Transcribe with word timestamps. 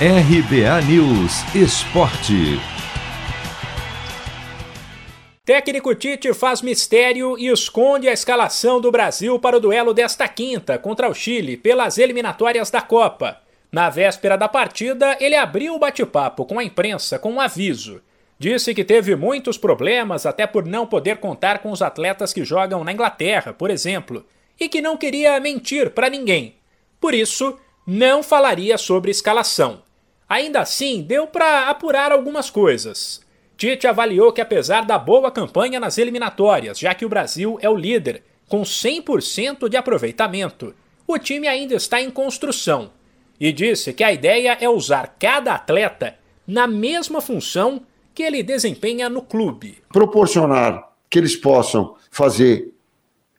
RBA 0.00 0.82
News 0.88 1.54
Esporte. 1.54 2.58
Técnico 5.44 5.94
Tite 5.94 6.34
faz 6.34 6.60
mistério 6.62 7.38
e 7.38 7.46
esconde 7.46 8.08
a 8.08 8.12
escalação 8.12 8.80
do 8.80 8.90
Brasil 8.90 9.38
para 9.38 9.56
o 9.56 9.60
duelo 9.60 9.94
desta 9.94 10.26
quinta 10.26 10.76
contra 10.78 11.08
o 11.08 11.14
Chile 11.14 11.56
pelas 11.56 11.96
eliminatórias 11.96 12.72
da 12.72 12.82
Copa. 12.82 13.40
Na 13.70 13.88
véspera 13.88 14.36
da 14.36 14.48
partida, 14.48 15.16
ele 15.20 15.36
abriu 15.36 15.76
o 15.76 15.78
bate-papo 15.78 16.44
com 16.44 16.58
a 16.58 16.64
imprensa 16.64 17.16
com 17.16 17.30
um 17.34 17.40
aviso. 17.40 18.02
Disse 18.36 18.74
que 18.74 18.82
teve 18.82 19.14
muitos 19.14 19.56
problemas 19.56 20.26
até 20.26 20.44
por 20.44 20.66
não 20.66 20.88
poder 20.88 21.18
contar 21.18 21.60
com 21.60 21.70
os 21.70 21.80
atletas 21.80 22.32
que 22.32 22.44
jogam 22.44 22.82
na 22.82 22.92
Inglaterra, 22.92 23.52
por 23.52 23.70
exemplo, 23.70 24.26
e 24.58 24.68
que 24.68 24.82
não 24.82 24.96
queria 24.96 25.38
mentir 25.38 25.90
para 25.90 26.10
ninguém. 26.10 26.56
Por 27.00 27.14
isso, 27.14 27.56
não 27.86 28.22
falaria 28.22 28.78
sobre 28.78 29.10
escalação. 29.10 29.82
Ainda 30.28 30.60
assim, 30.60 31.02
deu 31.02 31.26
para 31.26 31.68
apurar 31.68 32.12
algumas 32.12 32.50
coisas. 32.50 33.20
Tite 33.56 33.86
avaliou 33.86 34.32
que, 34.32 34.40
apesar 34.40 34.84
da 34.84 34.98
boa 34.98 35.30
campanha 35.30 35.78
nas 35.78 35.98
eliminatórias, 35.98 36.78
já 36.78 36.94
que 36.94 37.04
o 37.04 37.08
Brasil 37.08 37.58
é 37.60 37.68
o 37.68 37.76
líder, 37.76 38.22
com 38.48 38.62
100% 38.62 39.68
de 39.68 39.76
aproveitamento, 39.76 40.74
o 41.06 41.18
time 41.18 41.46
ainda 41.46 41.74
está 41.74 42.00
em 42.00 42.10
construção. 42.10 42.90
E 43.38 43.52
disse 43.52 43.92
que 43.92 44.02
a 44.02 44.12
ideia 44.12 44.56
é 44.60 44.68
usar 44.68 45.16
cada 45.18 45.54
atleta 45.54 46.16
na 46.46 46.66
mesma 46.66 47.20
função 47.20 47.82
que 48.14 48.22
ele 48.22 48.42
desempenha 48.42 49.08
no 49.08 49.22
clube. 49.22 49.78
Proporcionar 49.88 50.88
que 51.10 51.18
eles 51.18 51.36
possam 51.36 51.96
fazer 52.10 52.73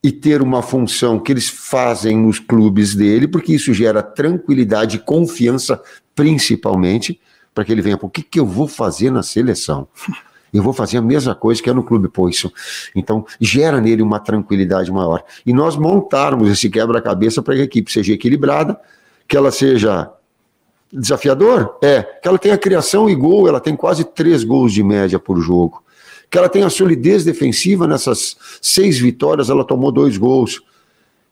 e 0.06 0.12
ter 0.12 0.40
uma 0.40 0.62
função 0.62 1.18
que 1.18 1.32
eles 1.32 1.50
fazem 1.50 2.16
nos 2.16 2.38
clubes 2.38 2.94
dele, 2.94 3.28
porque 3.28 3.56
isso 3.56 3.74
gera 3.74 4.04
tranquilidade 4.04 4.98
e 4.98 5.00
confiança, 5.00 5.82
principalmente, 6.14 7.20
para 7.56 7.66
que 7.66 7.72
ele 7.72 7.82
venha, 7.82 7.98
o 8.00 8.08
que, 8.08 8.22
que 8.22 8.40
eu 8.40 8.46
vou 8.46 8.68
fazer 8.68 9.10
na 9.10 9.24
seleção? 9.24 9.88
Eu 10.54 10.62
vou 10.62 10.74
fazer 10.74 11.00
a 11.00 11.02
mesma 11.02 11.34
coisa 11.34 11.60
que 11.60 11.72
é 11.72 11.74
no 11.74 11.84
clube, 11.84 12.08
pô, 12.08 12.30
isso. 12.30 12.54
Então, 12.96 13.26
gera 13.42 13.82
nele 13.82 14.04
uma 14.04 14.20
tranquilidade 14.20 14.92
maior. 14.92 15.24
E 15.44 15.52
nós 15.52 15.76
montarmos 15.76 16.52
esse 16.52 16.70
quebra-cabeça 16.70 17.42
para 17.42 17.56
que 17.56 17.62
a 17.62 17.64
equipe 17.64 17.92
seja 17.92 18.14
equilibrada, 18.14 18.80
que 19.28 19.36
ela 19.36 19.52
seja 19.52 20.12
desafiador, 20.94 21.80
é, 21.82 22.04
que 22.04 22.28
ela 22.28 22.38
tenha 22.38 22.60
criação 22.60 23.10
e 23.10 23.16
gol, 23.16 23.48
ela 23.48 23.60
tem 23.60 23.76
quase 23.76 24.04
três 24.04 24.44
gols 24.44 24.72
de 24.72 24.84
média 24.84 25.18
por 25.18 25.42
jogo 25.42 25.84
que 26.36 26.40
ela 26.40 26.50
tenha 26.50 26.70
solidez 26.70 27.24
defensiva 27.24 27.88
nessas 27.88 28.36
seis 28.62 29.00
vitórias, 29.00 29.50
ela 29.50 29.64
tomou 29.64 29.90
dois 29.90 30.18
gols. 30.18 30.62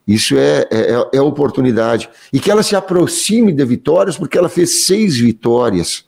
Isso 0.08 0.38
é, 0.38 0.66
é, 0.72 1.18
é, 1.18 1.22
oportunidade. 1.22 2.10
E 2.32 2.40
que 2.40 2.50
ela 2.50 2.64
se 2.64 2.74
aproxime 2.74 3.52
de 3.52 3.66
vitórias, 3.66 4.18
porque 4.18 4.38
ela 4.38 4.48
fez 4.48 4.86
seis 4.86 5.18
vitórias. 5.18 6.06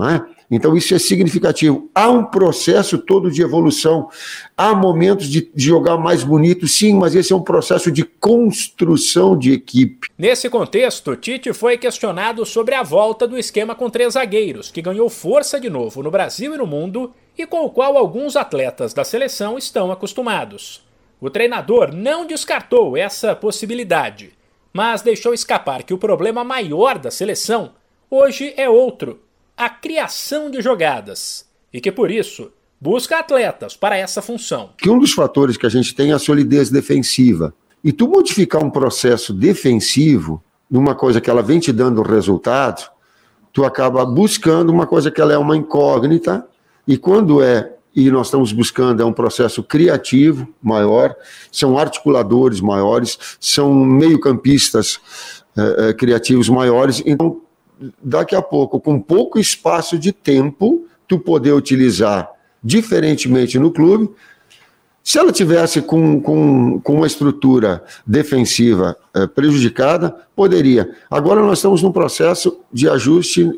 É? 0.00 0.22
Então, 0.50 0.76
isso 0.76 0.92
é 0.94 0.98
significativo. 0.98 1.88
Há 1.94 2.10
um 2.10 2.24
processo 2.24 2.98
todo 2.98 3.30
de 3.30 3.40
evolução. 3.40 4.08
Há 4.56 4.74
momentos 4.74 5.28
de, 5.28 5.48
jogar 5.54 5.96
mais 5.96 6.24
bonito, 6.24 6.66
sim, 6.66 6.94
mas 6.94 7.14
esse 7.14 7.32
é 7.32 7.36
um 7.36 7.42
processo 7.42 7.90
de 7.92 8.02
construção 8.04 9.38
de 9.38 9.52
equipe. 9.52 10.08
Nesse 10.18 10.50
contexto, 10.50 11.14
Tite 11.14 11.52
foi 11.52 11.78
questionado 11.78 12.44
sobre 12.44 12.74
a 12.74 12.82
volta 12.82 13.28
do 13.28 13.38
esquema 13.38 13.76
com 13.76 13.88
três 13.88 14.14
zagueiros, 14.14 14.72
que 14.72 14.82
ganhou 14.82 15.08
força 15.08 15.60
de 15.60 15.70
novo 15.70 16.02
no 16.02 16.10
Brasil 16.10 16.52
e 16.52 16.58
no 16.58 16.66
mundo 16.66 17.12
e 17.38 17.46
com 17.46 17.64
o 17.64 17.70
qual 17.70 17.96
alguns 17.96 18.34
atletas 18.34 18.92
da 18.92 19.04
seleção 19.04 19.56
estão 19.56 19.92
acostumados. 19.92 20.84
O 21.20 21.30
treinador 21.30 21.94
não 21.94 22.26
descartou 22.26 22.96
essa 22.96 23.36
possibilidade, 23.36 24.30
mas 24.72 25.02
deixou 25.02 25.32
escapar 25.32 25.84
que 25.84 25.94
o 25.94 25.98
problema 25.98 26.42
maior 26.42 26.98
da 26.98 27.10
seleção 27.10 27.72
hoje 28.10 28.52
é 28.56 28.68
outro 28.68 29.20
a 29.60 29.68
criação 29.68 30.50
de 30.50 30.62
jogadas 30.62 31.44
e 31.70 31.82
que 31.82 31.92
por 31.92 32.10
isso 32.10 32.50
busca 32.80 33.18
atletas 33.18 33.76
para 33.76 33.94
essa 33.94 34.22
função. 34.22 34.70
Que 34.78 34.88
um 34.88 34.98
dos 34.98 35.12
fatores 35.12 35.58
que 35.58 35.66
a 35.66 35.68
gente 35.68 35.94
tem 35.94 36.12
é 36.12 36.14
a 36.14 36.18
solidez 36.18 36.70
defensiva. 36.70 37.52
E 37.84 37.92
tu 37.92 38.08
modificar 38.08 38.64
um 38.64 38.70
processo 38.70 39.34
defensivo 39.34 40.42
numa 40.70 40.94
coisa 40.94 41.20
que 41.20 41.28
ela 41.28 41.42
vem 41.42 41.60
te 41.60 41.72
dando 41.72 42.00
resultado, 42.00 42.90
tu 43.52 43.62
acaba 43.62 44.02
buscando 44.06 44.70
uma 44.70 44.86
coisa 44.86 45.10
que 45.10 45.20
ela 45.20 45.34
é 45.34 45.38
uma 45.38 45.54
incógnita 45.54 46.46
e 46.88 46.96
quando 46.96 47.42
é 47.42 47.74
e 47.94 48.10
nós 48.10 48.28
estamos 48.28 48.52
buscando 48.52 49.02
é 49.02 49.04
um 49.04 49.12
processo 49.12 49.62
criativo 49.62 50.48
maior, 50.62 51.14
são 51.52 51.76
articuladores 51.76 52.60
maiores, 52.60 53.18
são 53.40 53.74
meio-campistas 53.74 55.00
eh, 55.58 55.76
eh, 55.78 55.92
criativos 55.92 56.48
maiores, 56.48 57.02
então 57.04 57.42
daqui 58.02 58.34
a 58.34 58.42
pouco, 58.42 58.80
com 58.80 59.00
pouco 59.00 59.38
espaço 59.38 59.98
de 59.98 60.12
tempo, 60.12 60.86
tu 61.08 61.18
poder 61.18 61.52
utilizar 61.52 62.30
diferentemente 62.62 63.58
no 63.58 63.72
clube. 63.72 64.10
Se 65.02 65.18
ela 65.18 65.32
tivesse 65.32 65.80
com, 65.80 66.20
com, 66.20 66.80
com 66.80 66.94
uma 66.94 67.06
estrutura 67.06 67.82
defensiva 68.06 68.96
eh, 69.14 69.26
prejudicada, 69.26 70.14
poderia. 70.36 70.94
Agora 71.10 71.40
nós 71.40 71.58
estamos 71.58 71.82
num 71.82 71.90
processo 71.90 72.60
de 72.72 72.88
ajuste 72.88 73.50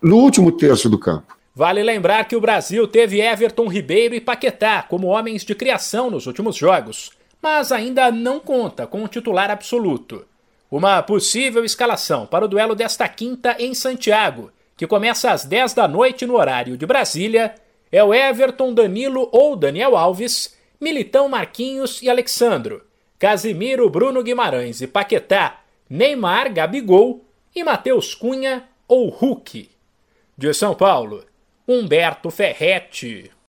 no 0.00 0.16
último 0.16 0.52
terço 0.52 0.88
do 0.88 0.98
campo. 0.98 1.36
Vale 1.54 1.82
lembrar 1.82 2.24
que 2.26 2.36
o 2.36 2.40
Brasil 2.40 2.86
teve 2.88 3.20
Everton 3.20 3.68
Ribeiro 3.68 4.14
e 4.14 4.20
Paquetá 4.20 4.82
como 4.82 5.08
homens 5.08 5.44
de 5.44 5.54
criação 5.54 6.10
nos 6.10 6.26
últimos 6.26 6.56
jogos, 6.56 7.10
mas 7.42 7.70
ainda 7.70 8.10
não 8.10 8.40
conta 8.40 8.86
com 8.86 9.02
um 9.02 9.06
titular 9.06 9.50
absoluto. 9.50 10.24
Uma 10.72 11.02
possível 11.02 11.62
escalação 11.66 12.24
para 12.24 12.46
o 12.46 12.48
duelo 12.48 12.74
desta 12.74 13.06
quinta 13.06 13.54
em 13.58 13.74
Santiago, 13.74 14.50
que 14.74 14.86
começa 14.86 15.30
às 15.30 15.44
10 15.44 15.74
da 15.74 15.86
noite 15.86 16.24
no 16.24 16.34
horário 16.34 16.78
de 16.78 16.86
Brasília, 16.86 17.54
é 17.92 18.02
o 18.02 18.14
Everton 18.14 18.72
Danilo 18.72 19.28
ou 19.32 19.54
Daniel 19.54 19.94
Alves, 19.98 20.56
Militão 20.80 21.28
Marquinhos 21.28 22.00
e 22.00 22.08
Alexandro, 22.08 22.82
Casimiro 23.18 23.90
Bruno 23.90 24.22
Guimarães 24.22 24.80
e 24.80 24.86
Paquetá, 24.86 25.60
Neymar, 25.90 26.50
Gabigol 26.50 27.22
e 27.54 27.62
Matheus 27.62 28.14
Cunha 28.14 28.66
ou 28.88 29.10
Hulk. 29.10 29.68
De 30.38 30.54
São 30.54 30.74
Paulo, 30.74 31.22
Humberto 31.68 32.30
Ferretti. 32.30 33.30